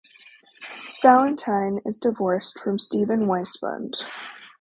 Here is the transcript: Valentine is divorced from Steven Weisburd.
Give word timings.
Valentine 1.03 1.79
is 1.85 1.99
divorced 1.99 2.57
from 2.59 2.79
Steven 2.79 3.27
Weisburd. 3.27 3.97